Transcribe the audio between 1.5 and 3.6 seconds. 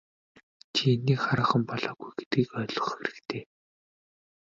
болоогүй гэдгийг ойлгох хэрэгтэй.